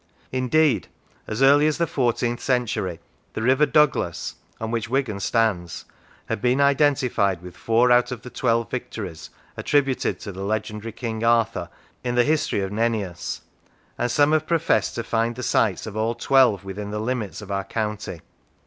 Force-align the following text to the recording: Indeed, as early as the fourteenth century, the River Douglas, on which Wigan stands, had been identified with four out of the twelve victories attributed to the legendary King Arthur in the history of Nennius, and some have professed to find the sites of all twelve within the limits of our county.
Indeed, 0.31 0.87
as 1.27 1.43
early 1.43 1.67
as 1.67 1.77
the 1.77 1.85
fourteenth 1.85 2.39
century, 2.39 2.99
the 3.33 3.43
River 3.43 3.67
Douglas, 3.67 4.33
on 4.59 4.71
which 4.71 4.89
Wigan 4.89 5.19
stands, 5.19 5.85
had 6.25 6.41
been 6.41 6.59
identified 6.59 7.43
with 7.43 7.55
four 7.55 7.91
out 7.91 8.11
of 8.11 8.23
the 8.23 8.31
twelve 8.31 8.71
victories 8.71 9.29
attributed 9.55 10.19
to 10.21 10.31
the 10.31 10.41
legendary 10.43 10.91
King 10.91 11.23
Arthur 11.23 11.69
in 12.03 12.15
the 12.15 12.23
history 12.23 12.61
of 12.61 12.71
Nennius, 12.71 13.41
and 13.95 14.09
some 14.09 14.31
have 14.31 14.47
professed 14.47 14.95
to 14.95 15.03
find 15.03 15.35
the 15.35 15.43
sites 15.43 15.85
of 15.85 15.95
all 15.95 16.15
twelve 16.15 16.63
within 16.63 16.89
the 16.89 16.97
limits 16.97 17.39
of 17.43 17.51
our 17.51 17.63
county. 17.63 18.21